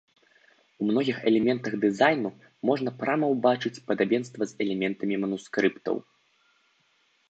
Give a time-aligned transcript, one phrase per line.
[0.83, 2.33] У многіх элементах дызайну
[2.71, 5.95] можна прама ўбачыць падабенства з элементамі манускрыптаў.